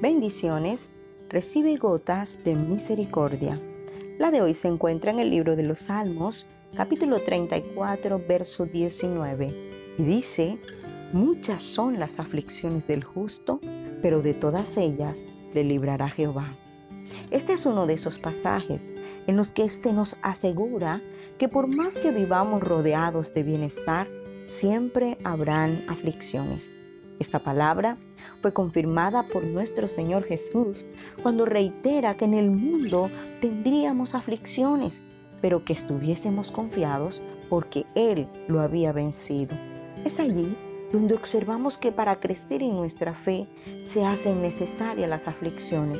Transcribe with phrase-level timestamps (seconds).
[0.00, 0.92] Bendiciones,
[1.28, 3.60] recibe gotas de misericordia.
[4.18, 9.94] La de hoy se encuentra en el libro de los Salmos, capítulo 34, verso 19,
[9.96, 10.58] y dice,
[11.12, 13.60] Muchas son las aflicciones del justo,
[14.02, 16.56] pero de todas ellas le librará Jehová.
[17.30, 18.90] Este es uno de esos pasajes
[19.28, 21.00] en los que se nos asegura
[21.38, 24.08] que por más que vivamos rodeados de bienestar,
[24.42, 26.76] siempre habrán aflicciones.
[27.20, 27.96] Esta palabra
[28.42, 30.86] fue confirmada por nuestro Señor Jesús
[31.22, 33.10] cuando reitera que en el mundo
[33.40, 35.04] tendríamos aflicciones,
[35.40, 39.56] pero que estuviésemos confiados porque Él lo había vencido.
[40.04, 40.56] Es allí
[40.92, 43.46] donde observamos que para crecer en nuestra fe
[43.82, 45.98] se hacen necesarias las aflicciones.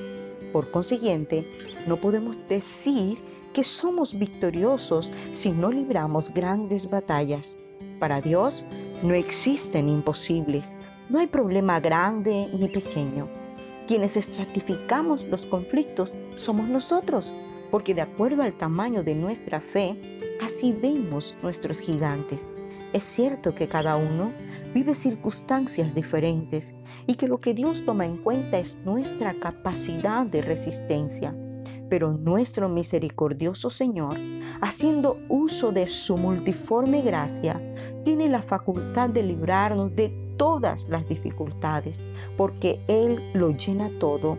[0.52, 1.48] Por consiguiente,
[1.86, 3.18] no podemos decir
[3.52, 7.56] que somos victoriosos si no libramos grandes batallas.
[8.00, 8.64] Para Dios
[9.02, 10.74] no existen imposibles.
[11.10, 13.28] No hay problema grande ni pequeño.
[13.86, 17.30] Quienes estratificamos los conflictos somos nosotros,
[17.70, 19.98] porque de acuerdo al tamaño de nuestra fe,
[20.40, 22.50] así vemos nuestros gigantes.
[22.94, 24.32] Es cierto que cada uno
[24.72, 26.74] vive circunstancias diferentes
[27.06, 31.36] y que lo que Dios toma en cuenta es nuestra capacidad de resistencia.
[31.90, 34.16] Pero nuestro misericordioso Señor,
[34.62, 37.60] haciendo uso de su multiforme gracia,
[38.04, 42.00] tiene la facultad de librarnos de todas las dificultades,
[42.36, 44.38] porque Él lo llena todo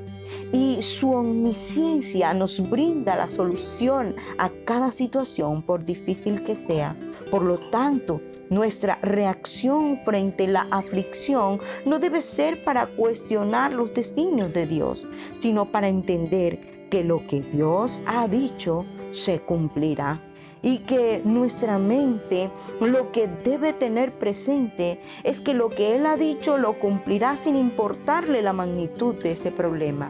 [0.51, 6.95] y su omnisciencia nos brinda la solución a cada situación, por difícil que sea.
[7.31, 13.93] Por lo tanto, nuestra reacción frente a la aflicción no debe ser para cuestionar los
[13.93, 20.21] designios de Dios, sino para entender que lo que Dios ha dicho se cumplirá
[20.65, 22.49] y que nuestra mente
[22.81, 27.55] lo que debe tener presente es que lo que Él ha dicho lo cumplirá sin
[27.55, 30.09] importarle la magnitud de ese problema.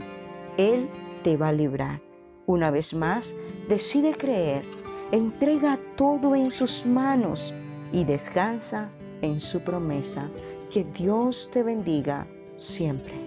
[0.55, 0.89] Él
[1.23, 2.01] te va a librar.
[2.45, 3.35] Una vez más,
[3.67, 4.63] decide creer,
[5.11, 7.53] entrega todo en sus manos
[7.91, 8.89] y descansa
[9.21, 10.29] en su promesa.
[10.71, 13.24] Que Dios te bendiga siempre.